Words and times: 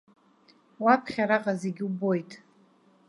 Уаԥхь, 0.83 1.17
араҟа 1.23 1.53
зегьы 1.61 1.83
убоит. 1.89 2.31